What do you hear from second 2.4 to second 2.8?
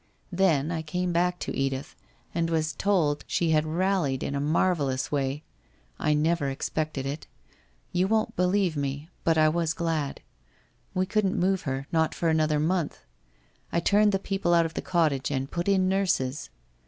was